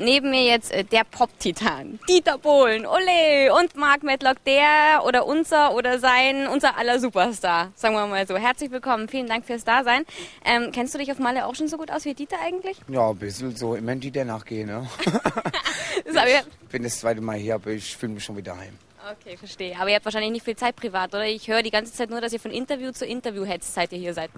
neben 0.00 0.30
mir 0.30 0.44
jetzt 0.44 0.72
äh, 0.72 0.84
der 0.84 1.04
Pop-Titan, 1.04 1.98
Dieter 2.08 2.38
Bohlen, 2.38 2.86
ole, 2.86 3.54
und 3.54 3.76
Mark 3.76 4.02
Medlock, 4.02 4.42
der 4.44 5.02
oder 5.04 5.26
unser 5.26 5.74
oder 5.74 5.98
sein, 5.98 6.46
unser 6.48 6.76
aller 6.76 6.98
Superstar, 6.98 7.72
sagen 7.74 7.94
wir 7.94 8.06
mal 8.06 8.26
so. 8.26 8.36
Herzlich 8.36 8.70
willkommen, 8.70 9.08
vielen 9.08 9.26
Dank 9.26 9.44
fürs 9.44 9.64
Dasein. 9.64 10.04
Ähm, 10.44 10.72
kennst 10.72 10.94
du 10.94 10.98
dich 10.98 11.12
auf 11.12 11.18
Malle 11.18 11.46
auch 11.46 11.54
schon 11.54 11.68
so 11.68 11.76
gut 11.76 11.90
aus 11.90 12.04
wie 12.04 12.14
Dieter 12.14 12.36
eigentlich? 12.42 12.78
Ja, 12.88 13.10
ein 13.10 13.16
bisschen 13.16 13.54
so, 13.54 13.74
immer 13.74 13.94
die 13.96 14.10
der 14.10 14.24
nachgehen, 14.24 14.68
ne? 14.68 14.88
ich 16.04 16.68
bin 16.70 16.82
das 16.82 17.00
zweite 17.00 17.20
Mal 17.20 17.36
hier, 17.36 17.56
aber 17.56 17.70
ich 17.70 17.96
fühle 17.96 18.14
mich 18.14 18.24
schon 18.24 18.36
wieder 18.36 18.56
heim. 18.56 18.76
Okay, 19.12 19.36
verstehe. 19.36 19.76
Aber 19.78 19.88
ihr 19.88 19.96
habt 19.96 20.04
wahrscheinlich 20.04 20.30
nicht 20.30 20.44
viel 20.44 20.56
Zeit 20.56 20.76
privat, 20.76 21.10
oder? 21.10 21.26
Ich 21.26 21.48
höre 21.48 21.62
die 21.62 21.70
ganze 21.70 21.92
Zeit 21.92 22.10
nur, 22.10 22.20
dass 22.20 22.32
ihr 22.32 22.40
von 22.40 22.50
Interview 22.50 22.92
zu 22.92 23.06
Interview 23.06 23.44
hetzt, 23.44 23.74
seit 23.74 23.92
ihr 23.92 23.98
hier 23.98 24.14
seid. 24.14 24.30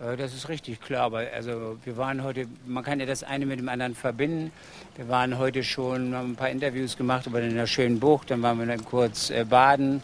Äh, 0.00 0.16
das 0.16 0.34
ist 0.34 0.48
richtig 0.48 0.80
klar, 0.80 1.04
aber 1.04 1.24
also 1.34 1.78
wir 1.84 1.96
waren 1.96 2.22
heute, 2.22 2.46
man 2.66 2.84
kann 2.84 3.00
ja 3.00 3.06
das 3.06 3.22
eine 3.22 3.46
mit 3.46 3.58
dem 3.58 3.68
anderen 3.68 3.94
verbinden. 3.94 4.52
Wir 4.96 5.08
waren 5.08 5.38
heute 5.38 5.64
schon, 5.64 6.14
haben 6.14 6.32
ein 6.32 6.36
paar 6.36 6.50
Interviews 6.50 6.96
gemacht 6.96 7.26
über 7.26 7.40
in 7.40 7.54
der 7.54 7.66
schönen 7.66 7.98
Bucht, 8.00 8.30
dann 8.30 8.42
waren 8.42 8.58
wir 8.58 8.66
dann 8.66 8.84
kurz 8.84 9.30
äh, 9.30 9.44
baden. 9.44 10.02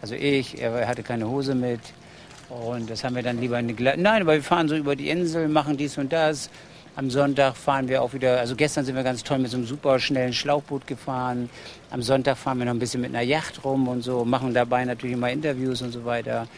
Also 0.00 0.14
ich, 0.14 0.60
er 0.60 0.86
hatte 0.86 1.02
keine 1.02 1.28
Hose 1.28 1.54
mit 1.54 1.80
und 2.48 2.90
das 2.90 3.04
haben 3.04 3.14
wir 3.14 3.22
dann 3.22 3.40
lieber 3.40 3.58
in 3.58 3.68
die 3.68 3.74
Gla 3.74 3.96
Nein, 3.96 4.22
aber 4.22 4.34
wir 4.34 4.42
fahren 4.42 4.68
so 4.68 4.76
über 4.76 4.96
die 4.96 5.08
Insel, 5.08 5.48
machen 5.48 5.76
dies 5.76 5.96
und 5.96 6.12
das. 6.12 6.50
Am 6.94 7.08
Sonntag 7.08 7.56
fahren 7.56 7.88
wir 7.88 8.02
auch 8.02 8.12
wieder, 8.12 8.38
also 8.38 8.54
gestern 8.54 8.84
sind 8.84 8.96
wir 8.96 9.02
ganz 9.02 9.22
toll 9.22 9.38
mit 9.38 9.50
so 9.50 9.56
einem 9.56 9.64
super 9.64 9.98
schnellen 9.98 10.34
Schlauchboot 10.34 10.86
gefahren. 10.86 11.48
Am 11.90 12.02
Sonntag 12.02 12.36
fahren 12.36 12.58
wir 12.58 12.66
noch 12.66 12.74
ein 12.74 12.78
bisschen 12.78 13.00
mit 13.00 13.14
einer 13.14 13.22
Yacht 13.22 13.64
rum 13.64 13.88
und 13.88 14.02
so, 14.02 14.26
machen 14.26 14.52
dabei 14.52 14.84
natürlich 14.84 15.16
immer 15.16 15.30
Interviews 15.30 15.80
und 15.80 15.92
so 15.92 16.04
weiter. 16.04 16.48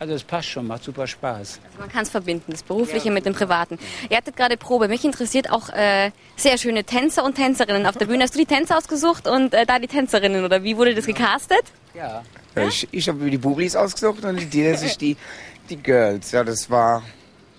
Also 0.00 0.14
es 0.14 0.24
passt 0.24 0.48
schon, 0.48 0.66
macht 0.66 0.82
super 0.82 1.06
Spaß. 1.06 1.60
Also 1.62 1.78
man 1.78 1.90
kann 1.90 2.04
es 2.04 2.08
verbinden, 2.08 2.52
das 2.52 2.62
Berufliche 2.62 3.08
ja. 3.08 3.12
mit 3.12 3.26
dem 3.26 3.34
Privaten. 3.34 3.78
Ihr 4.08 4.16
hattet 4.16 4.34
gerade 4.34 4.56
Probe. 4.56 4.88
Mich 4.88 5.04
interessiert 5.04 5.50
auch 5.50 5.68
äh, 5.68 6.10
sehr 6.36 6.56
schöne 6.56 6.84
Tänzer 6.84 7.22
und 7.22 7.34
Tänzerinnen 7.34 7.86
auf 7.86 7.98
der 7.98 8.06
Bühne. 8.06 8.22
Hast 8.22 8.34
du 8.34 8.38
die 8.38 8.46
Tänzer 8.46 8.78
ausgesucht 8.78 9.28
und 9.28 9.52
äh, 9.52 9.66
da 9.66 9.78
die 9.78 9.88
Tänzerinnen 9.88 10.42
oder 10.42 10.62
wie 10.64 10.78
wurde 10.78 10.94
das 10.94 11.04
gecastet? 11.04 11.64
Ja. 11.92 12.22
ja 12.56 12.66
ich, 12.66 12.88
ich 12.90 13.08
habe 13.10 13.18
mir 13.18 13.30
die 13.30 13.36
Bublis 13.36 13.76
ausgesucht 13.76 14.24
und 14.24 14.50
die 14.50 14.74
sich 14.74 14.96
die, 14.96 15.18
die 15.68 15.76
Girls. 15.76 16.32
Ja, 16.32 16.44
das 16.44 16.70
war 16.70 17.02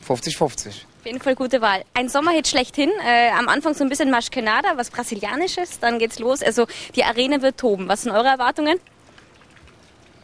50-50. 0.07 0.69
Auf 0.69 1.05
jeden 1.05 1.21
Fall 1.21 1.35
gute 1.35 1.61
Wahl. 1.61 1.83
Ein 1.93 2.09
Sommerhit 2.09 2.47
schlechthin. 2.47 2.89
Äh, 3.05 3.29
am 3.37 3.49
Anfang 3.49 3.75
so 3.75 3.83
ein 3.83 3.89
bisschen 3.89 4.09
Maschkenada, 4.09 4.77
was 4.77 4.89
Brasilianisches. 4.89 5.79
Dann 5.79 5.99
geht's 5.99 6.17
los. 6.17 6.41
Also 6.41 6.65
die 6.95 7.03
Arena 7.03 7.43
wird 7.43 7.57
toben. 7.57 7.87
Was 7.87 8.01
sind 8.01 8.11
eure 8.11 8.29
Erwartungen? 8.29 8.79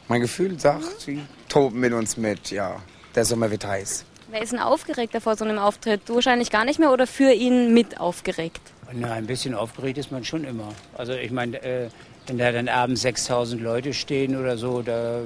Mein 0.07 0.21
Gefühl 0.21 0.59
sagt, 0.59 1.01
sie 1.01 1.21
toben 1.49 1.79
mit 1.79 1.93
uns 1.93 2.17
mit. 2.17 2.51
Ja, 2.51 2.81
der 3.15 3.25
Sommer 3.25 3.49
wird 3.51 3.65
heiß. 3.65 4.05
Wer 4.29 4.41
ist 4.41 4.51
denn 4.51 4.59
aufgeregter 4.59 5.21
vor 5.21 5.37
so 5.37 5.45
einem 5.45 5.57
Auftritt? 5.57 6.01
Du 6.05 6.15
wahrscheinlich 6.15 6.51
gar 6.51 6.65
nicht 6.65 6.79
mehr 6.79 6.91
oder 6.91 7.07
für 7.07 7.31
ihn 7.31 7.73
mit 7.73 7.99
aufgeregt? 7.99 8.61
Na, 8.91 9.13
ein 9.13 9.25
bisschen 9.25 9.53
aufgeregt 9.53 9.97
ist 9.97 10.11
man 10.11 10.23
schon 10.23 10.43
immer. 10.43 10.73
Also 10.97 11.13
ich 11.13 11.31
meine, 11.31 11.61
äh, 11.61 11.89
wenn 12.27 12.37
da 12.37 12.51
dann 12.51 12.67
abends 12.67 13.01
6000 13.01 13.61
Leute 13.61 13.93
stehen 13.93 14.37
oder 14.37 14.57
so, 14.57 14.81
da 14.81 15.21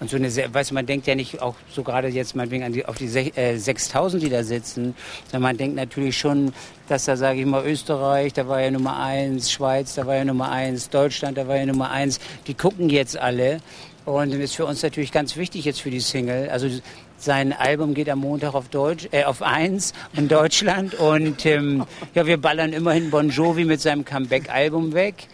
und 0.00 0.08
so 0.08 0.16
eine, 0.16 0.28
weißt 0.28 0.70
du, 0.70 0.74
man 0.74 0.86
denkt 0.86 1.06
ja 1.06 1.14
nicht 1.14 1.42
auch 1.42 1.54
so 1.70 1.82
gerade 1.82 2.08
jetzt 2.08 2.34
meinetwegen 2.34 2.64
an 2.64 2.72
die, 2.72 2.86
auf 2.86 2.96
die 2.96 3.04
äh, 3.04 3.58
6000, 3.58 4.22
die 4.22 4.30
da 4.30 4.42
sitzen, 4.42 4.94
sondern 5.30 5.42
man 5.42 5.56
denkt 5.58 5.76
natürlich 5.76 6.16
schon, 6.16 6.54
dass 6.88 7.04
da, 7.04 7.18
sage 7.18 7.40
ich 7.40 7.46
mal, 7.46 7.66
Österreich, 7.66 8.32
da 8.32 8.48
war 8.48 8.62
ja 8.62 8.70
Nummer 8.70 8.98
eins, 8.98 9.52
Schweiz, 9.52 9.94
da 9.94 10.06
war 10.06 10.16
ja 10.16 10.24
Nummer 10.24 10.50
eins, 10.50 10.88
Deutschland, 10.88 11.36
da 11.36 11.46
war 11.46 11.56
ja 11.56 11.66
Nummer 11.66 11.90
eins. 11.90 12.18
Die 12.46 12.54
gucken 12.54 12.88
jetzt 12.88 13.18
alle. 13.18 13.60
Und 14.04 14.32
ist 14.32 14.56
für 14.56 14.66
uns 14.66 14.82
natürlich 14.82 15.12
ganz 15.12 15.36
wichtig 15.36 15.64
jetzt 15.64 15.82
für 15.82 15.90
die 15.90 16.00
Single. 16.00 16.48
Also 16.50 16.68
sein 17.18 17.52
Album 17.52 17.94
geht 17.94 18.08
am 18.08 18.20
Montag 18.20 18.54
auf 18.54 18.68
Deutsch, 18.68 19.08
äh, 19.12 19.24
auf 19.24 19.42
eins 19.42 19.92
in 20.14 20.28
Deutschland 20.28 20.94
und 20.94 21.44
ähm, 21.44 21.84
ja, 22.14 22.26
wir 22.26 22.38
ballern 22.38 22.72
immerhin 22.72 23.10
Bon 23.10 23.28
Jovi 23.28 23.64
mit 23.66 23.80
seinem 23.80 24.04
Comeback-Album 24.04 24.94
weg. 24.94 25.26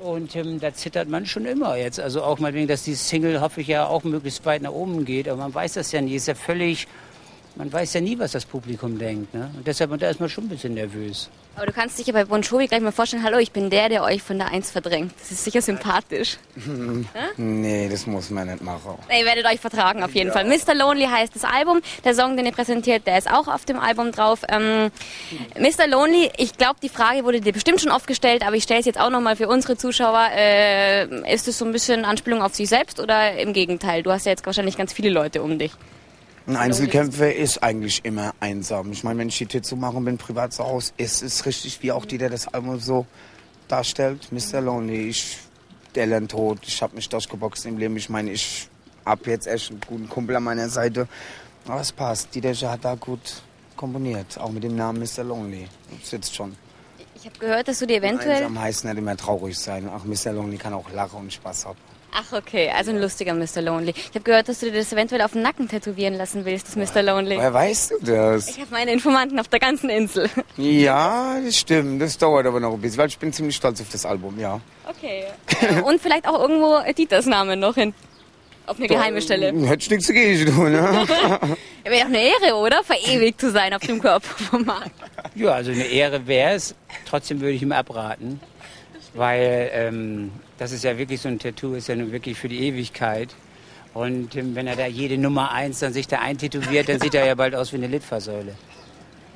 Und 0.00 0.34
ähm, 0.34 0.60
da 0.60 0.72
zittert 0.72 1.08
man 1.08 1.26
schon 1.26 1.44
immer 1.44 1.76
jetzt. 1.76 2.00
Also 2.00 2.22
auch 2.22 2.38
mal 2.38 2.54
wegen, 2.54 2.68
dass 2.68 2.84
die 2.84 2.94
Single, 2.94 3.40
hoffe 3.40 3.60
ich 3.60 3.68
ja, 3.68 3.86
auch 3.86 4.02
möglichst 4.04 4.46
weit 4.46 4.62
nach 4.62 4.72
oben 4.72 5.04
geht. 5.04 5.28
Aber 5.28 5.42
man 5.42 5.54
weiß 5.54 5.74
das 5.74 5.92
ja 5.92 6.00
nie. 6.00 6.14
Ist 6.14 6.26
ja 6.26 6.34
völlig 6.34 6.88
man 7.56 7.72
weiß 7.72 7.94
ja 7.94 8.00
nie, 8.00 8.18
was 8.18 8.32
das 8.32 8.44
Publikum 8.44 8.98
denkt. 8.98 9.34
Ne? 9.34 9.50
Und 9.56 9.66
deshalb 9.66 9.90
und 9.90 10.02
da 10.02 10.08
ist 10.08 10.20
man 10.20 10.28
schon 10.28 10.44
ein 10.44 10.48
bisschen 10.48 10.74
nervös. 10.74 11.28
Aber 11.56 11.66
du 11.66 11.72
kannst 11.72 11.98
dich 11.98 12.06
ja 12.06 12.12
bei 12.12 12.24
Bon 12.24 12.40
Jovi 12.40 12.68
gleich 12.68 12.80
mal 12.80 12.92
vorstellen, 12.92 13.22
hallo, 13.24 13.38
ich 13.38 13.50
bin 13.50 13.70
der, 13.70 13.88
der 13.88 14.02
euch 14.04 14.22
von 14.22 14.38
der 14.38 14.48
Eins 14.48 14.70
verdrängt. 14.70 15.12
Das 15.18 15.32
ist 15.32 15.44
sicher 15.44 15.60
sympathisch. 15.60 16.38
nee, 17.36 17.88
das 17.88 18.06
muss 18.06 18.30
man 18.30 18.48
nicht 18.48 18.62
machen. 18.62 18.94
ihr 19.10 19.26
werdet 19.26 19.44
euch 19.46 19.60
vertragen 19.60 20.02
auf 20.02 20.14
jeden 20.14 20.28
ja. 20.28 20.32
Fall. 20.32 20.44
Mr. 20.44 20.74
Lonely 20.74 21.06
heißt 21.06 21.34
das 21.34 21.44
Album. 21.44 21.80
Der 22.04 22.14
Song, 22.14 22.36
den 22.36 22.46
ihr 22.46 22.52
präsentiert, 22.52 23.06
der 23.06 23.18
ist 23.18 23.30
auch 23.30 23.48
auf 23.48 23.64
dem 23.64 23.80
Album 23.80 24.12
drauf. 24.12 24.42
Ähm, 24.48 24.90
Mr. 25.58 25.88
Lonely, 25.88 26.30
ich 26.36 26.56
glaube, 26.56 26.76
die 26.82 26.88
Frage 26.88 27.24
wurde 27.24 27.40
dir 27.40 27.52
bestimmt 27.52 27.80
schon 27.80 27.90
oft 27.90 28.06
gestellt, 28.06 28.46
aber 28.46 28.56
ich 28.56 28.62
stelle 28.62 28.80
es 28.80 28.86
jetzt 28.86 29.00
auch 29.00 29.10
nochmal 29.10 29.36
für 29.36 29.48
unsere 29.48 29.76
Zuschauer. 29.76 30.28
Äh, 30.34 31.34
ist 31.34 31.48
es 31.48 31.58
so 31.58 31.64
ein 31.64 31.72
bisschen 31.72 32.04
Anspielung 32.04 32.42
auf 32.42 32.54
sich 32.54 32.68
selbst 32.68 33.00
oder 33.00 33.36
im 33.38 33.52
Gegenteil? 33.52 34.02
Du 34.02 34.12
hast 34.12 34.24
ja 34.24 34.30
jetzt 34.30 34.46
wahrscheinlich 34.46 34.76
ganz 34.76 34.92
viele 34.92 35.10
Leute 35.10 35.42
um 35.42 35.58
dich. 35.58 35.72
Ein 36.50 36.56
Einzelkämpfer 36.56 37.32
ist 37.32 37.62
eigentlich 37.62 38.04
immer 38.04 38.34
einsam. 38.40 38.90
Ich 38.90 39.04
meine, 39.04 39.20
wenn 39.20 39.28
ich 39.28 39.38
die 39.38 39.46
Tür 39.46 39.62
zumache 39.62 40.00
bin 40.00 40.18
privat 40.18 40.52
zu 40.52 40.64
Hause, 40.64 40.92
ist 40.96 41.22
es 41.22 41.46
richtig, 41.46 41.80
wie 41.80 41.92
auch 41.92 42.04
die, 42.04 42.18
der 42.18 42.28
das 42.28 42.48
Album 42.48 42.80
so 42.80 43.06
darstellt. 43.68 44.32
Mr. 44.32 44.60
Lonely, 44.60 45.10
ich, 45.10 45.38
der 45.94 46.06
lernt 46.06 46.32
tot, 46.32 46.58
ich 46.66 46.82
habe 46.82 46.96
mich 46.96 47.08
durchgeboxt 47.08 47.66
im 47.66 47.78
Leben. 47.78 47.96
Ich 47.96 48.08
meine, 48.08 48.32
ich 48.32 48.68
habe 49.06 49.30
jetzt 49.30 49.46
echt 49.46 49.70
einen 49.70 49.80
guten 49.86 50.08
Kumpel 50.08 50.34
an 50.34 50.42
meiner 50.42 50.68
Seite. 50.68 51.06
Aber 51.68 51.80
es 51.80 51.92
passt, 51.92 52.34
die 52.34 52.40
der 52.40 52.56
hat 52.68 52.84
da 52.84 52.96
gut 52.96 53.42
komponiert, 53.76 54.36
auch 54.40 54.50
mit 54.50 54.64
dem 54.64 54.74
Namen 54.74 54.98
Mr. 54.98 55.22
Lonely. 55.22 55.68
Das 56.00 56.10
sitzt 56.10 56.34
schon. 56.34 56.56
Ich 57.14 57.26
habe 57.26 57.38
gehört, 57.38 57.68
dass 57.68 57.78
du 57.78 57.86
dir 57.86 57.98
eventuell... 57.98 58.42
Einsam 58.42 58.60
heißt 58.60 58.84
nicht 58.86 58.98
immer 58.98 59.16
traurig 59.16 59.56
sein. 59.56 59.88
Ach, 59.88 60.02
Mr. 60.02 60.32
Lonely 60.32 60.56
kann 60.56 60.72
auch 60.72 60.90
lachen 60.90 61.20
und 61.20 61.32
Spaß 61.32 61.66
haben. 61.66 61.78
Ach, 62.12 62.32
okay, 62.32 62.70
also 62.76 62.90
ein 62.90 63.00
lustiger 63.00 63.34
Mr. 63.34 63.62
Lonely. 63.62 63.94
Ich 63.96 64.08
habe 64.10 64.20
gehört, 64.20 64.48
dass 64.48 64.60
du 64.60 64.70
dir 64.70 64.78
das 64.78 64.92
eventuell 64.92 65.22
auf 65.22 65.32
den 65.32 65.42
Nacken 65.42 65.68
tätowieren 65.68 66.14
lassen 66.14 66.44
willst, 66.44 66.66
das 66.68 66.94
Mr. 66.94 67.02
Lonely. 67.02 67.36
Woher 67.36 67.54
weißt 67.54 67.92
du 67.92 67.96
das? 68.04 68.48
Ich 68.48 68.60
habe 68.60 68.70
meine 68.72 68.92
Informanten 68.92 69.38
auf 69.38 69.48
der 69.48 69.60
ganzen 69.60 69.90
Insel. 69.90 70.28
Ja, 70.56 71.36
das 71.44 71.56
stimmt. 71.56 72.02
Das 72.02 72.18
dauert 72.18 72.46
aber 72.46 72.60
noch 72.60 72.72
ein 72.74 72.80
bisschen, 72.80 72.98
weil 72.98 73.08
ich 73.08 73.18
bin 73.18 73.32
ziemlich 73.32 73.56
stolz 73.56 73.80
auf 73.80 73.88
das 73.90 74.04
Album, 74.04 74.38
ja. 74.38 74.60
Okay. 74.88 75.24
Und 75.84 76.00
vielleicht 76.00 76.26
auch 76.26 76.38
irgendwo 76.40 76.80
Dieters 76.92 77.26
Name 77.26 77.56
noch 77.56 77.74
hin. 77.74 77.94
Auf 78.66 78.78
eine 78.78 78.88
geheime 78.88 79.20
Stelle. 79.22 79.52
Hättest 79.66 79.90
nichts 79.90 80.06
dagegen 80.08 80.54
tun, 80.54 80.72
ne? 80.72 81.06
Wäre 81.84 82.02
auch 82.02 82.06
eine 82.06 82.22
Ehre, 82.22 82.54
oder? 82.56 82.82
Verewigt 82.84 83.40
zu 83.40 83.50
sein 83.50 83.72
auf 83.74 83.82
dem 83.82 84.00
Körper 84.00 84.28
vom 84.44 84.64
Markt. 84.64 84.92
Ja, 85.34 85.52
also 85.52 85.70
eine 85.70 85.84
Ehre 85.84 86.26
wäre 86.26 86.54
es. 86.54 86.74
Trotzdem 87.08 87.40
würde 87.40 87.52
ich 87.52 87.62
ihm 87.62 87.72
abraten. 87.72 88.40
Weil 89.14 89.70
ähm, 89.72 90.30
das 90.58 90.72
ist 90.72 90.84
ja 90.84 90.96
wirklich 90.96 91.20
so 91.20 91.28
ein 91.28 91.38
Tattoo, 91.38 91.74
ist 91.74 91.88
ja 91.88 91.96
nun 91.96 92.12
wirklich 92.12 92.38
für 92.38 92.48
die 92.48 92.66
Ewigkeit. 92.66 93.30
Und 93.92 94.36
ähm, 94.36 94.54
wenn 94.54 94.66
er 94.66 94.76
da 94.76 94.86
jede 94.86 95.18
Nummer 95.18 95.50
eins 95.50 95.80
dann 95.80 95.92
sich 95.92 96.06
da 96.06 96.20
eintätowiert, 96.20 96.88
dann 96.88 97.00
sieht 97.00 97.14
er 97.14 97.26
ja 97.26 97.34
bald 97.34 97.54
aus 97.54 97.72
wie 97.72 97.76
eine 97.76 97.88
Litfaßsäule. 97.88 98.54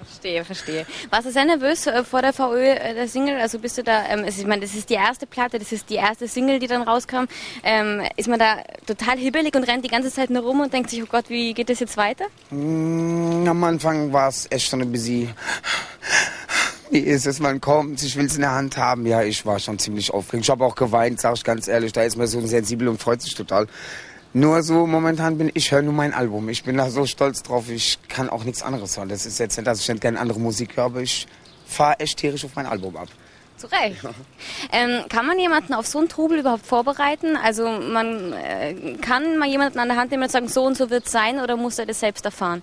Verstehe, 0.05 0.45
verstehe. 0.45 0.87
Warst 1.11 1.27
du 1.27 1.33
sehr 1.33 1.45
nervös 1.45 1.87
äh, 1.87 2.05
vor 2.05 2.23
der 2.23 2.33
VÖ, 2.33 2.63
äh, 2.63 2.95
der 2.95 3.09
Single? 3.09 3.41
Also 3.41 3.59
bist 3.59 3.79
du 3.79 3.83
da, 3.83 4.07
ähm, 4.09 4.25
ich 4.27 4.47
meine, 4.47 4.63
das 4.63 4.75
ist 4.75 4.91
die 4.91 4.95
erste 4.95 5.27
Platte, 5.27 5.59
das 5.59 5.73
ist 5.73 5.91
die 5.91 5.97
erste 5.97 6.29
Single, 6.29 6.59
die 6.59 6.67
dann 6.67 6.83
rauskam. 6.83 7.25
Ähm, 7.63 8.03
ist 8.17 8.29
man 8.29 8.39
da 8.39 8.63
total 8.87 9.19
hibbelig 9.19 9.55
und 9.55 9.65
rennt 9.65 9.85
die 9.85 9.89
ganze 9.89 10.11
Zeit 10.11 10.31
nur 10.31 10.43
rum 10.43 10.61
und 10.61 10.73
denkt 10.73 10.91
sich, 10.91 11.03
oh 11.03 11.07
Gott, 11.07 11.29
wie 11.29 11.53
geht 11.53 11.69
das 11.69 11.81
jetzt 11.81 11.97
weiter? 11.97 12.25
Mm, 12.51 13.47
am 13.49 13.65
Anfang 13.65 14.13
war 14.13 14.29
es 14.29 14.47
echt 14.51 14.69
schon 14.69 14.83
ein 14.83 14.93
bisschen 14.93 15.35
wie 16.95 17.01
ist 17.01 17.27
es, 17.27 17.41
man 17.41 17.61
kommt, 17.61 18.01
ich 18.05 18.15
will 18.17 18.27
es 18.27 18.37
in 18.37 18.43
der 18.43 18.53
Hand 18.53 18.77
haben. 18.77 19.05
Ja, 19.05 19.21
ich 19.21 19.45
war 19.45 19.59
schon 19.59 19.81
ziemlich 19.81 20.15
aufgeregt. 20.15 20.45
Ich 20.45 20.51
habe 20.51 20.65
auch 20.65 20.77
geweint, 20.77 21.21
sag 21.21 21.35
ich 21.35 21.43
ganz 21.43 21.67
ehrlich. 21.67 21.93
Da 21.93 22.03
ist 22.03 22.17
man 22.17 22.29
so 22.29 22.41
sensibel 22.47 22.87
und 22.87 23.01
freut 23.01 23.21
sich 23.21 23.35
total. 23.35 23.67
Nur 24.33 24.63
so 24.63 24.87
momentan 24.87 25.37
bin 25.37 25.51
ich 25.55 25.73
höre 25.73 25.83
nur 25.83 25.93
mein 25.93 26.15
Album. 26.15 26.49
Ich 26.49 26.63
bin 26.63 26.77
da 26.77 26.91
so 26.91 27.05
stolz 27.05 27.43
drauf. 27.43 27.69
Ich 27.69 27.99
kann 28.09 28.31
auch 28.31 28.45
nichts 28.45 28.63
anderes 28.63 28.97
hören. 28.97 29.09
Das 29.09 29.27
ist 29.27 29.41
jetzt 29.41 29.57
nicht, 29.57 29.67
dass 29.67 29.81
ich 29.81 29.89
nicht 29.89 30.03
gerne 30.03 30.21
andere 30.21 30.39
Musik 30.39 30.77
höre, 30.77 30.85
aber 30.85 31.01
ich 31.01 31.27
fahre 31.67 31.99
echt 31.99 32.17
tierisch 32.19 32.45
auf 32.45 32.55
mein 32.55 32.67
Album 32.67 32.97
ab. 32.97 33.09
Zu 33.57 33.67
Recht. 33.67 34.01
Ja. 34.05 34.11
Ähm, 34.71 35.05
kann 35.09 35.27
man 35.27 35.37
jemanden 35.41 35.75
auf 35.75 35.89
so 35.89 35.99
einen 35.99 36.09
Trubel 36.09 36.39
überhaupt 36.39 36.65
vorbereiten? 36.65 37.37
Also 37.37 37.69
man 37.69 38.33
äh, 38.35 38.95
kann 39.01 39.37
mal 39.37 39.49
jemanden 39.49 39.81
an 39.81 39.89
der 39.89 39.97
Hand 39.97 40.13
nehmen 40.13 40.23
und 40.23 40.31
sagen, 40.31 40.47
so 40.47 40.63
und 40.65 40.77
so 40.77 40.91
wird 40.91 41.07
es 41.07 41.13
sein 41.13 41.41
oder 41.41 41.57
muss 41.57 41.77
er 41.77 41.87
das 41.87 41.99
selbst 41.99 42.25
erfahren? 42.25 42.63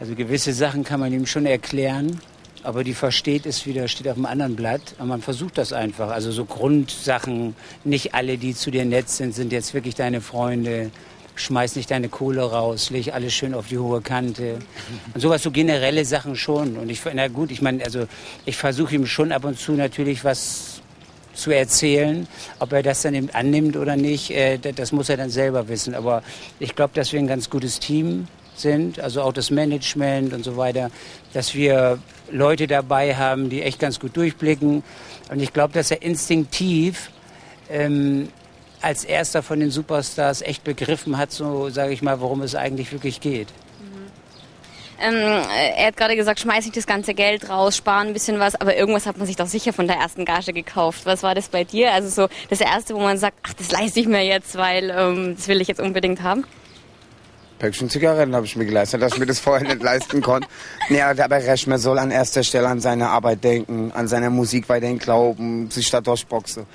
Also 0.00 0.14
gewisse 0.14 0.54
Sachen 0.54 0.84
kann 0.84 1.00
man 1.00 1.12
ihm 1.12 1.26
schon 1.26 1.44
erklären, 1.44 2.20
aber 2.62 2.84
die 2.84 2.94
versteht 2.94 3.46
es 3.46 3.66
wieder, 3.66 3.88
steht 3.88 4.08
auf 4.08 4.16
einem 4.16 4.26
anderen 4.26 4.56
Blatt. 4.56 4.94
Aber 4.98 5.06
man 5.06 5.22
versucht 5.22 5.58
das 5.58 5.72
einfach. 5.72 6.10
Also 6.10 6.30
so 6.32 6.44
Grundsachen, 6.44 7.54
nicht 7.84 8.14
alle, 8.14 8.38
die 8.38 8.54
zu 8.54 8.70
dir 8.70 8.84
nett 8.84 9.08
sind, 9.08 9.34
sind 9.34 9.52
jetzt 9.52 9.74
wirklich 9.74 9.94
deine 9.94 10.20
Freunde. 10.20 10.90
Schmeiß 11.36 11.76
nicht 11.76 11.90
deine 11.90 12.08
Kohle 12.08 12.42
raus, 12.42 12.90
leg 12.90 13.14
alles 13.14 13.32
schön 13.32 13.54
auf 13.54 13.68
die 13.68 13.78
hohe 13.78 14.00
Kante. 14.00 14.58
Und 15.14 15.20
sowas, 15.20 15.42
so 15.42 15.52
generelle 15.52 16.04
Sachen 16.04 16.34
schon. 16.34 16.76
Und 16.76 16.90
ich, 16.90 17.00
na 17.14 17.28
gut, 17.28 17.52
ich 17.52 17.62
meine, 17.62 17.84
also 17.84 18.06
ich 18.44 18.56
versuche 18.56 18.96
ihm 18.96 19.06
schon 19.06 19.30
ab 19.30 19.44
und 19.44 19.58
zu 19.58 19.72
natürlich 19.72 20.24
was 20.24 20.82
zu 21.34 21.52
erzählen. 21.52 22.26
Ob 22.58 22.72
er 22.72 22.82
das 22.82 23.02
dann 23.02 23.14
eben 23.14 23.30
annimmt 23.30 23.76
oder 23.76 23.96
nicht, 23.96 24.30
äh, 24.30 24.58
das 24.58 24.92
muss 24.92 25.08
er 25.08 25.16
dann 25.16 25.30
selber 25.30 25.68
wissen. 25.68 25.94
Aber 25.94 26.22
ich 26.58 26.74
glaube, 26.74 26.94
dass 26.94 27.12
wir 27.12 27.20
ein 27.20 27.28
ganz 27.28 27.48
gutes 27.48 27.78
Team 27.78 28.26
sind, 28.60 29.00
also 29.00 29.22
auch 29.22 29.32
das 29.32 29.50
Management 29.50 30.32
und 30.32 30.44
so 30.44 30.56
weiter, 30.56 30.90
dass 31.32 31.54
wir 31.54 31.98
Leute 32.30 32.66
dabei 32.66 33.16
haben, 33.16 33.50
die 33.50 33.62
echt 33.62 33.78
ganz 33.78 34.00
gut 34.00 34.16
durchblicken. 34.16 34.82
Und 35.30 35.40
ich 35.40 35.52
glaube, 35.52 35.74
dass 35.74 35.90
er 35.90 36.02
instinktiv 36.02 37.10
ähm, 37.70 38.28
als 38.80 39.04
erster 39.04 39.42
von 39.42 39.60
den 39.60 39.70
Superstars 39.70 40.42
echt 40.42 40.64
begriffen 40.64 41.18
hat, 41.18 41.32
so 41.32 41.68
sage 41.70 41.92
ich 41.92 42.02
mal, 42.02 42.20
worum 42.20 42.42
es 42.42 42.54
eigentlich 42.54 42.92
wirklich 42.92 43.20
geht. 43.20 43.48
Ähm, 45.00 45.14
er 45.14 45.86
hat 45.86 45.96
gerade 45.96 46.16
gesagt, 46.16 46.40
schmeiß 46.40 46.64
nicht 46.64 46.76
das 46.76 46.86
ganze 46.86 47.14
Geld 47.14 47.48
raus, 47.48 47.76
sparen 47.76 48.08
ein 48.08 48.12
bisschen 48.12 48.40
was, 48.40 48.60
aber 48.60 48.76
irgendwas 48.76 49.06
hat 49.06 49.16
man 49.16 49.28
sich 49.28 49.36
doch 49.36 49.46
sicher 49.46 49.72
von 49.72 49.86
der 49.86 49.96
ersten 49.96 50.24
Gage 50.24 50.52
gekauft. 50.52 51.06
Was 51.06 51.22
war 51.22 51.36
das 51.36 51.48
bei 51.48 51.62
dir? 51.62 51.92
Also 51.92 52.08
so 52.08 52.28
das 52.50 52.60
erste, 52.60 52.94
wo 52.94 52.98
man 52.98 53.16
sagt, 53.16 53.36
ach, 53.44 53.54
das 53.54 53.70
leiste 53.70 54.00
ich 54.00 54.08
mir 54.08 54.24
jetzt, 54.24 54.56
weil 54.56 54.90
ähm, 54.90 55.36
das 55.36 55.46
will 55.46 55.60
ich 55.60 55.68
jetzt 55.68 55.80
unbedingt 55.80 56.22
haben. 56.22 56.44
Päckchen 57.58 57.90
Zigaretten 57.90 58.34
habe 58.34 58.46
ich 58.46 58.56
mir 58.56 58.66
geleistet, 58.66 59.02
dass 59.02 59.14
ich 59.14 59.18
mir 59.18 59.26
das 59.26 59.40
vorher 59.40 59.66
nicht 59.66 59.82
leisten 59.82 60.22
konnte. 60.22 60.48
Nee, 60.88 61.02
aber 61.02 61.36
Reschmer 61.36 61.78
soll 61.78 61.98
an 61.98 62.10
erster 62.10 62.44
Stelle 62.44 62.68
an 62.68 62.80
seine 62.80 63.08
Arbeit 63.08 63.42
denken, 63.42 63.92
an 63.92 64.08
seine 64.08 64.30
Musik 64.30 64.68
weiterhin 64.68 64.98
glauben, 64.98 65.70
sich 65.70 65.90
da 65.90 66.00
durchboxen. 66.00 66.66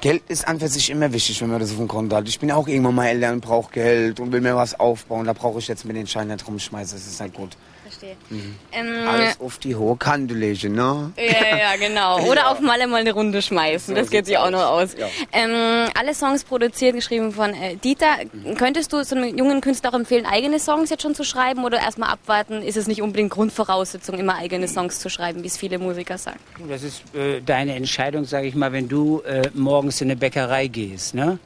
Geld 0.00 0.22
ist 0.28 0.46
an 0.46 0.60
für 0.60 0.68
sich 0.68 0.90
immer 0.90 1.12
wichtig, 1.12 1.40
wenn 1.40 1.50
man 1.50 1.60
das 1.60 1.70
auf 1.70 1.76
dem 1.76 1.88
Konto 1.88 2.16
hat. 2.16 2.28
Ich 2.28 2.38
bin 2.38 2.52
auch 2.52 2.68
irgendwann 2.68 2.94
mal 2.94 3.06
älter 3.06 3.32
und 3.32 3.40
brauche 3.40 3.72
Geld 3.72 4.20
und 4.20 4.32
will 4.32 4.40
mir 4.40 4.54
was 4.54 4.78
aufbauen. 4.78 5.26
Da 5.26 5.32
brauche 5.32 5.58
ich 5.58 5.68
jetzt 5.68 5.84
mit 5.84 5.96
den 5.96 6.06
Schein 6.06 6.28
nicht 6.28 6.46
rumschmeißen. 6.46 6.96
Das 6.96 7.06
ist 7.06 7.20
halt 7.20 7.34
gut. 7.34 7.56
Verstehe. 7.88 8.16
Mhm. 8.28 8.54
Ähm, 8.72 9.08
Alles 9.08 9.40
auf 9.40 9.58
die 9.58 9.74
hohe 9.74 9.96
Kante 9.96 10.34
legen, 10.34 10.74
ne? 10.74 11.12
Ja, 11.16 11.56
ja, 11.56 11.76
genau. 11.76 12.20
Oder 12.30 12.42
ja. 12.42 12.50
auf 12.50 12.60
Malle 12.60 12.86
mal 12.86 13.00
eine 13.00 13.12
Runde 13.12 13.40
schmeißen. 13.40 13.94
So 13.94 14.00
das 14.00 14.10
geht 14.10 14.26
sich 14.26 14.36
auch 14.36 14.50
noch 14.50 14.64
aus. 14.64 14.94
Ja. 14.98 15.06
Ähm, 15.32 15.90
alle 15.98 16.14
Songs 16.14 16.44
produziert, 16.44 16.94
geschrieben 16.94 17.32
von 17.32 17.54
äh, 17.54 17.76
Dieter. 17.76 18.16
Mhm. 18.32 18.56
Könntest 18.56 18.92
du 18.92 19.02
so 19.04 19.16
einem 19.16 19.36
jungen 19.36 19.62
Künstler 19.62 19.90
auch 19.90 19.94
empfehlen, 19.94 20.26
eigene 20.26 20.60
Songs 20.60 20.90
jetzt 20.90 21.02
schon 21.02 21.14
zu 21.14 21.24
schreiben 21.24 21.64
oder 21.64 21.80
erstmal 21.80 22.10
abwarten? 22.10 22.62
Ist 22.62 22.76
es 22.76 22.88
nicht 22.88 23.00
unbedingt 23.00 23.30
Grundvoraussetzung, 23.30 24.18
immer 24.18 24.36
eigene 24.36 24.68
Songs 24.68 24.98
zu 24.98 25.08
schreiben, 25.08 25.42
wie 25.42 25.46
es 25.46 25.56
viele 25.56 25.78
Musiker 25.78 26.18
sagen? 26.18 26.38
Das 26.68 26.82
ist 26.82 27.02
äh, 27.14 27.40
deine 27.40 27.74
Entscheidung, 27.74 28.24
sage 28.26 28.48
ich 28.48 28.54
mal, 28.54 28.72
wenn 28.72 28.88
du 28.88 29.22
äh, 29.22 29.48
morgens 29.88 30.02
in 30.02 30.10
eine 30.10 30.16
Bäckerei 30.16 30.66
gehst, 30.66 31.14
ne? 31.14 31.38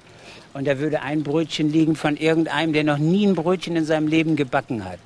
Und 0.53 0.67
da 0.67 0.79
würde 0.81 1.01
ein 1.01 1.23
Brötchen 1.23 1.71
liegen 1.71 1.95
von 1.95 2.17
irgendeinem, 2.17 2.73
der 2.73 2.83
noch 2.83 2.99
nie 2.99 3.25
ein 3.25 3.35
Brötchen 3.35 3.77
in 3.77 3.85
seinem 3.85 4.09
Leben 4.09 4.35
gebacken 4.35 4.85
hat 4.85 4.99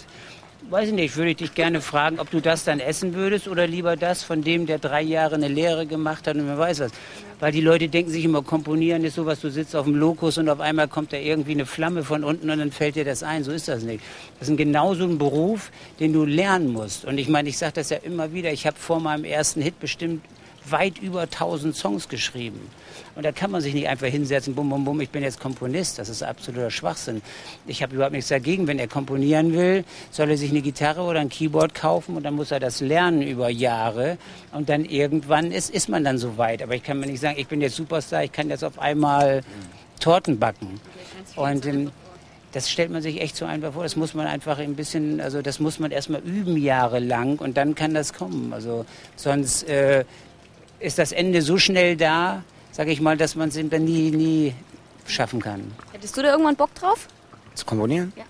weiß 0.70 0.88
ich 0.88 0.94
nicht, 0.94 1.16
würde 1.16 1.30
ich 1.30 1.36
dich 1.36 1.54
gerne 1.54 1.80
fragen, 1.80 2.18
ob 2.18 2.30
du 2.30 2.40
das 2.40 2.64
dann 2.64 2.80
essen 2.80 3.14
würdest 3.14 3.46
oder 3.46 3.66
lieber 3.66 3.96
das 3.96 4.22
von 4.22 4.42
dem, 4.42 4.66
der 4.66 4.78
drei 4.78 5.02
Jahre 5.02 5.36
eine 5.36 5.48
Lehre 5.48 5.86
gemacht 5.86 6.26
hat 6.26 6.36
und 6.36 6.46
wer 6.46 6.58
weiß 6.58 6.80
was. 6.80 6.92
Weil 7.38 7.52
die 7.52 7.60
Leute 7.60 7.88
denken 7.88 8.10
sich 8.10 8.24
immer, 8.24 8.42
komponieren 8.42 9.04
ist 9.04 9.14
sowas, 9.14 9.40
du 9.40 9.50
sitzt 9.50 9.76
auf 9.76 9.84
dem 9.84 9.94
Lokus 9.94 10.38
und 10.38 10.48
auf 10.48 10.60
einmal 10.60 10.88
kommt 10.88 11.12
da 11.12 11.18
irgendwie 11.18 11.52
eine 11.52 11.66
Flamme 11.66 12.02
von 12.02 12.24
unten 12.24 12.50
und 12.50 12.58
dann 12.58 12.72
fällt 12.72 12.96
dir 12.96 13.04
das 13.04 13.22
ein. 13.22 13.44
So 13.44 13.52
ist 13.52 13.68
das 13.68 13.82
nicht. 13.82 14.02
Das 14.38 14.48
ist 14.48 14.56
genauso 14.56 15.04
ein 15.04 15.18
Beruf, 15.18 15.70
den 16.00 16.12
du 16.12 16.24
lernen 16.24 16.72
musst. 16.72 17.04
Und 17.04 17.18
ich 17.18 17.28
meine, 17.28 17.48
ich 17.48 17.58
sage 17.58 17.74
das 17.74 17.90
ja 17.90 17.98
immer 17.98 18.32
wieder, 18.32 18.52
ich 18.52 18.66
habe 18.66 18.76
vor 18.76 19.00
meinem 19.00 19.24
ersten 19.24 19.60
Hit 19.60 19.78
bestimmt 19.78 20.24
weit 20.70 20.98
über 20.98 21.22
1000 21.22 21.74
Songs 21.74 22.08
geschrieben. 22.08 22.60
Und 23.14 23.24
da 23.24 23.32
kann 23.32 23.50
man 23.50 23.60
sich 23.60 23.74
nicht 23.74 23.88
einfach 23.88 24.06
hinsetzen, 24.06 24.54
bum, 24.54 24.68
bum, 24.68 24.84
bum, 24.84 25.00
ich 25.00 25.10
bin 25.10 25.22
jetzt 25.22 25.40
Komponist. 25.40 25.98
Das 25.98 26.08
ist 26.08 26.22
absoluter 26.22 26.70
Schwachsinn. 26.70 27.22
Ich 27.66 27.82
habe 27.82 27.94
überhaupt 27.94 28.12
nichts 28.12 28.28
dagegen. 28.28 28.66
Wenn 28.66 28.78
er 28.78 28.88
komponieren 28.88 29.54
will, 29.54 29.84
soll 30.10 30.30
er 30.30 30.36
sich 30.36 30.50
eine 30.50 30.62
Gitarre 30.62 31.02
oder 31.02 31.20
ein 31.20 31.28
Keyboard 31.28 31.74
kaufen 31.74 32.16
und 32.16 32.22
dann 32.24 32.34
muss 32.34 32.50
er 32.50 32.60
das 32.60 32.80
lernen 32.80 33.22
über 33.22 33.48
Jahre. 33.48 34.18
Und 34.52 34.68
dann 34.68 34.84
irgendwann 34.84 35.52
ist, 35.52 35.70
ist 35.70 35.88
man 35.88 36.04
dann 36.04 36.18
so 36.18 36.36
weit. 36.38 36.62
Aber 36.62 36.74
ich 36.74 36.82
kann 36.82 37.00
mir 37.00 37.06
nicht 37.06 37.20
sagen, 37.20 37.36
ich 37.38 37.48
bin 37.48 37.60
jetzt 37.60 37.76
Superstar, 37.76 38.24
ich 38.24 38.32
kann 38.32 38.50
jetzt 38.50 38.64
auf 38.64 38.78
einmal 38.78 39.42
Torten 40.00 40.38
backen. 40.38 40.80
Und 41.36 41.66
ähm, 41.66 41.90
das 42.56 42.70
stellt 42.70 42.90
man 42.90 43.02
sich 43.02 43.20
echt 43.20 43.36
so 43.36 43.44
einfach 43.44 43.74
vor. 43.74 43.82
Das 43.82 43.96
muss 43.96 44.14
man 44.14 44.26
einfach 44.26 44.58
ein 44.58 44.76
bisschen, 44.76 45.20
also 45.20 45.42
das 45.42 45.60
muss 45.60 45.78
man 45.78 45.90
erstmal 45.90 46.22
üben 46.22 46.56
jahrelang 46.56 47.36
und 47.38 47.58
dann 47.58 47.74
kann 47.74 47.92
das 47.92 48.14
kommen. 48.14 48.54
Also 48.54 48.86
sonst 49.14 49.64
äh, 49.64 50.04
ist 50.80 50.98
das 50.98 51.12
Ende 51.12 51.42
so 51.42 51.58
schnell 51.58 51.96
da, 51.96 52.42
sage 52.72 52.90
ich 52.90 53.00
mal, 53.00 53.16
dass 53.16 53.34
man 53.34 53.48
es 53.48 53.54
dann 53.54 53.84
nie, 53.84 54.10
nie 54.10 54.54
schaffen 55.06 55.40
kann. 55.40 55.72
Hättest 55.92 56.16
du 56.16 56.22
da 56.22 56.30
irgendwann 56.30 56.56
Bock 56.56 56.74
drauf? 56.74 57.08
Zu 57.54 57.64
komponieren? 57.64 58.12
Ja. 58.16 58.24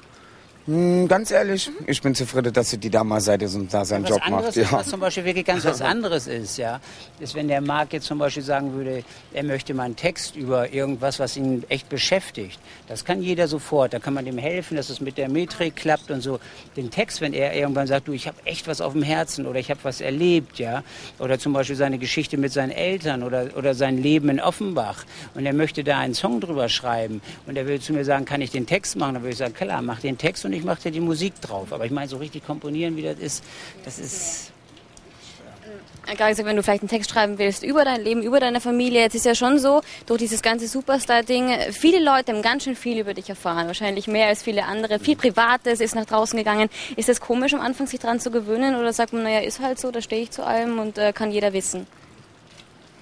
Hm, 0.67 1.07
ganz 1.07 1.31
ehrlich, 1.31 1.71
ich 1.87 2.03
bin 2.03 2.13
zufrieden, 2.13 2.53
dass 2.53 2.71
sie 2.71 2.79
die 2.79 2.91
da 2.91 3.05
seid 3.21 3.41
und 3.43 3.73
da 3.73 3.85
seinen 3.85 4.05
Job 4.05 4.21
macht. 4.29 4.49
Ist, 4.49 4.57
ja. 4.57 4.73
Was 4.73 4.89
zum 4.89 4.99
Beispiel 4.99 5.25
wirklich 5.25 5.45
ganz 5.45 5.65
was 5.65 5.81
anderes 5.83 6.27
ist, 6.27 6.59
ja, 6.59 6.81
ist, 7.21 7.37
wenn 7.37 7.47
der 7.47 7.61
Marc 7.61 7.93
jetzt 7.93 8.07
zum 8.07 8.19
Beispiel 8.19 8.43
sagen 8.43 8.73
würde, 8.73 9.05
er 9.33 9.45
möchte 9.45 9.75
mal 9.75 9.85
einen 9.85 9.95
Text 9.95 10.35
über 10.35 10.73
irgendwas, 10.73 11.21
was 11.21 11.37
ihn 11.37 11.63
echt 11.69 11.89
beschäftigt. 11.89 12.59
Das 12.89 13.05
kann 13.05 13.23
jeder 13.23 13.47
sofort. 13.47 13.95
Da 13.95 14.01
kann 14.01 14.13
man 14.13 14.25
dem 14.25 14.39
helfen, 14.39 14.77
dass 14.77 14.91
es 14.91 15.01
mit 15.01 15.19
der 15.19 15.29
Metrik 15.29 15.77
klappt 15.77 16.11
und 16.11 16.21
so. 16.21 16.41
Den 16.77 16.91
Text, 16.91 17.21
wenn 17.21 17.33
er 17.33 17.55
irgendwann 17.55 17.87
sagt, 17.87 18.09
du, 18.09 18.13
ich 18.13 18.27
habe 18.27 18.37
echt 18.45 18.67
was 18.67 18.81
auf 18.81 18.93
dem 18.93 19.05
Herzen 19.05 19.47
oder 19.47 19.61
ich 19.61 19.71
habe 19.71 19.81
was 19.85 20.01
erlebt, 20.01 20.59
ja, 20.59 20.83
oder 21.21 21.39
zum 21.39 21.53
Beispiel 21.53 21.77
seine 21.77 21.99
Geschichte 21.99 22.39
mit 22.39 22.53
seinen 22.53 22.73
Eltern 22.73 23.23
oder, 23.23 23.57
oder 23.57 23.75
sein 23.75 24.03
Leben 24.03 24.29
in 24.31 24.41
Offenbach 24.41 25.05
und 25.35 25.47
er 25.47 25.53
möchte 25.53 25.85
da 25.85 25.99
einen 25.99 26.15
Song 26.15 26.41
drüber 26.41 26.69
schreiben 26.69 27.21
und 27.47 27.57
er 27.57 27.69
will 27.69 27.81
zu 27.81 27.93
mir 27.93 28.05
sagen, 28.05 28.25
kann 28.25 28.41
ich 28.41 28.51
den 28.51 28.67
Text 28.67 28.97
machen? 28.97 29.15
Dann 29.15 29.23
würde 29.23 29.33
ich 29.33 29.39
sagen, 29.39 29.55
klar, 29.55 29.81
mach 29.81 30.01
den 30.01 30.19
Text 30.19 30.45
und 30.45 30.56
ich 30.57 30.65
mache 30.65 30.81
ja 30.85 30.91
die 30.91 31.01
Musik 31.01 31.41
drauf. 31.41 31.73
Aber 31.73 31.85
ich 31.85 31.93
meine, 31.93 32.09
so 32.09 32.17
richtig 32.17 32.45
komponieren, 32.45 32.97
wie 32.97 33.03
das 33.03 33.19
ist, 33.19 33.45
das 33.85 33.99
ist 33.99 34.53
gerade 36.15 36.31
gesagt, 36.31 36.49
wenn 36.49 36.57
du 36.57 36.63
vielleicht 36.63 36.83
einen 36.83 36.89
Text 36.89 37.11
schreiben 37.11 37.39
willst 37.39 37.63
über 37.63 37.85
dein 37.85 38.03
Leben, 38.03 38.23
über 38.23 38.39
deine 38.39 38.61
Familie, 38.61 39.01
jetzt 39.01 39.15
ist 39.15 39.27
ja 39.27 39.35
schon 39.35 39.59
so, 39.59 39.83
durch 40.07 40.21
dieses 40.21 40.43
ganze 40.43 40.69
Superstar-Ding, 40.69 41.73
viele 41.73 42.03
Leute 42.03 42.33
haben 42.33 42.43
ganz 42.43 42.65
schön 42.65 42.77
viel 42.77 42.99
über 42.99 43.15
dich 43.15 43.29
erfahren, 43.29 43.67
wahrscheinlich 43.67 44.07
mehr 44.07 44.29
als 44.29 44.43
viele 44.43 44.65
andere. 44.65 44.99
Viel 44.99 45.17
Privates 45.17 45.81
ist 45.81 45.95
nach 45.95 46.07
draußen 46.07 46.39
gegangen. 46.39 46.69
Ist 46.97 47.09
das 47.09 47.21
komisch 47.21 47.55
am 47.55 47.61
Anfang, 47.61 47.87
sich 47.87 47.99
daran 47.99 48.21
zu 48.21 48.31
gewöhnen 48.31 48.77
oder 48.77 48.93
sagt 48.93 49.13
man, 49.13 49.25
naja, 49.25 49.41
ist 49.41 49.61
halt 49.61 49.79
so, 49.79 49.91
da 49.91 50.01
stehe 50.01 50.23
ich 50.23 50.31
zu 50.31 50.47
allem 50.47 50.79
und 50.79 50.99
äh, 50.99 51.13
kann 51.13 51.31
jeder 51.31 51.53
wissen? 51.53 51.87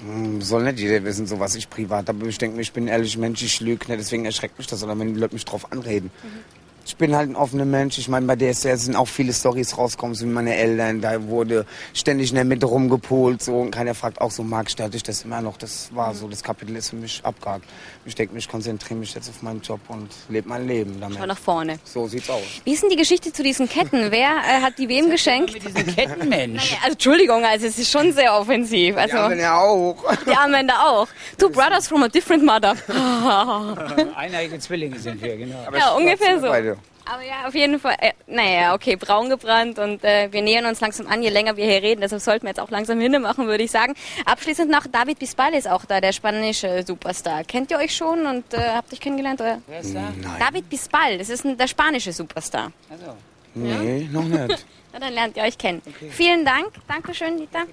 Hm, 0.00 0.40
soll 0.40 0.64
nicht 0.64 0.78
jeder 0.78 1.04
wissen, 1.04 1.26
so 1.26 1.38
was 1.38 1.54
ich 1.54 1.68
privat 1.68 2.08
habe. 2.08 2.26
Ich 2.28 2.38
denke 2.38 2.56
mir, 2.56 2.62
ich 2.62 2.72
bin 2.72 2.84
ein 2.84 2.88
ehrlicher 2.88 3.20
Mensch, 3.20 3.42
ich 3.42 3.60
lüge 3.60 3.86
nicht, 3.88 4.00
deswegen 4.00 4.24
erschreckt 4.24 4.58
mich 4.58 4.66
das, 4.66 4.80
sondern 4.80 4.98
wenn 4.98 5.14
die 5.14 5.20
Leute 5.20 5.34
mich 5.34 5.44
drauf 5.44 5.70
anreden. 5.72 6.10
Mhm 6.22 6.63
ich 6.86 6.96
bin 6.96 7.16
halt 7.16 7.30
ein 7.30 7.36
offener 7.36 7.64
Mensch. 7.64 7.98
Ich 7.98 8.08
meine, 8.08 8.26
bei 8.26 8.36
DSR 8.36 8.76
sind 8.76 8.96
auch 8.96 9.08
viele 9.08 9.32
Stories 9.32 9.76
rausgekommen, 9.78 10.14
so 10.14 10.26
wie 10.26 10.30
meine 10.30 10.54
Eltern. 10.54 11.00
Da 11.00 11.22
wurde 11.28 11.64
ständig 11.94 12.30
in 12.30 12.36
der 12.36 12.44
Mitte 12.44 12.66
rumgepolt. 12.66 13.42
So. 13.42 13.56
Und 13.56 13.70
keiner 13.70 13.94
fragt 13.94 14.20
auch 14.20 14.30
so, 14.30 14.42
mag 14.42 14.68
ich 14.68 15.02
das 15.02 15.24
immer 15.24 15.40
noch? 15.40 15.56
Das 15.56 15.94
war 15.94 16.14
so, 16.14 16.28
das 16.28 16.42
Kapitel 16.42 16.76
ist 16.76 16.90
für 16.90 16.96
mich 16.96 17.20
abgehakt. 17.24 17.64
Ich 18.04 18.14
denke, 18.14 18.36
ich 18.36 18.48
konzentriere 18.48 19.00
mich 19.00 19.14
jetzt 19.14 19.30
auf 19.30 19.42
meinen 19.42 19.62
Job 19.62 19.80
und 19.88 20.08
lebe 20.28 20.48
mein 20.48 20.66
Leben 20.66 21.00
damit. 21.00 21.18
Schau 21.18 21.26
nach 21.26 21.38
vorne. 21.38 21.78
So 21.84 22.06
sieht's 22.06 22.28
aus. 22.28 22.42
Wie 22.64 22.74
ist 22.74 22.82
denn 22.82 22.90
die 22.90 22.96
Geschichte 22.96 23.32
zu 23.32 23.42
diesen 23.42 23.68
Ketten? 23.68 24.10
Wer 24.10 24.30
äh, 24.30 24.60
hat 24.60 24.78
die 24.78 24.88
wem 24.88 25.10
geschenkt? 25.10 25.54
Mit 25.54 25.64
diesen 25.64 25.94
Ketten, 25.94 26.28
Mensch. 26.28 26.70
Naja, 26.70 26.82
also, 26.82 26.92
Entschuldigung, 26.92 27.44
also 27.44 27.66
es 27.66 27.78
ist 27.78 27.90
schon 27.90 28.12
sehr 28.12 28.34
offensiv. 28.34 28.96
Also, 28.96 29.16
die 29.16 29.22
Armbänder 29.22 29.58
auch. 29.58 29.96
Die 30.26 30.36
Armbänder 30.36 30.86
auch. 30.86 31.08
Two 31.38 31.48
brothers 31.48 31.88
from 31.88 32.02
a 32.02 32.08
different 32.08 32.44
mother. 32.44 32.74
Eineige 34.16 34.58
Zwillinge 34.58 34.98
sind 34.98 35.20
wir, 35.22 35.36
genau. 35.36 35.64
Aber 35.66 35.78
ja, 35.78 35.92
ungefähr 35.94 36.40
so. 36.40 36.48
Beide. 36.48 36.73
Aber 37.06 37.22
ja, 37.22 37.46
auf 37.46 37.54
jeden 37.54 37.78
Fall, 37.78 37.96
äh, 38.00 38.12
naja, 38.26 38.74
okay, 38.74 38.96
braun 38.96 39.28
gebrannt 39.28 39.78
und 39.78 40.02
äh, 40.04 40.32
wir 40.32 40.40
nähern 40.40 40.64
uns 40.64 40.80
langsam 40.80 41.06
an, 41.06 41.22
je 41.22 41.28
länger 41.28 41.56
wir 41.56 41.66
hier 41.66 41.82
reden, 41.82 42.00
deshalb 42.00 42.22
sollten 42.22 42.44
wir 42.44 42.50
jetzt 42.50 42.60
auch 42.60 42.70
langsam 42.70 42.98
hinmachen, 42.98 43.46
würde 43.46 43.62
ich 43.62 43.70
sagen. 43.70 43.94
Abschließend 44.24 44.70
noch, 44.70 44.86
David 44.86 45.18
Bisbal 45.18 45.52
ist 45.54 45.68
auch 45.68 45.84
da, 45.84 46.00
der 46.00 46.12
spanische 46.12 46.82
Superstar. 46.86 47.44
Kennt 47.44 47.70
ihr 47.70 47.78
euch 47.78 47.94
schon 47.94 48.24
und 48.26 48.54
äh, 48.54 48.70
habt 48.70 48.92
euch 48.92 49.00
kennengelernt? 49.00 49.40
Oder? 49.40 49.60
Wer 49.66 49.80
ist 49.80 49.94
da? 49.94 50.00
Nein. 50.00 50.36
David 50.38 50.68
Bisbal, 50.70 51.18
das 51.18 51.28
ist 51.28 51.44
ein, 51.44 51.58
der 51.58 51.68
spanische 51.68 52.12
Superstar. 52.12 52.72
Also. 52.88 53.16
Nee, 53.54 53.98
ja? 53.98 54.08
noch 54.10 54.24
nicht. 54.24 54.66
Na, 54.92 55.00
dann 55.00 55.12
lernt 55.12 55.36
ihr 55.36 55.42
euch 55.42 55.58
kennen. 55.58 55.82
Okay. 55.86 56.10
Vielen 56.10 56.44
Dank, 56.44 56.68
Dankeschön, 56.88 57.36
Dieter. 57.36 57.64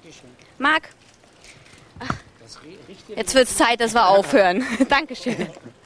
Marc. 0.58 0.88
Jetzt 3.16 3.34
wird 3.34 3.48
es 3.48 3.56
Zeit, 3.56 3.80
dass 3.80 3.94
wir 3.94 4.08
aufhören. 4.08 4.64
Dankeschön. 4.88 5.48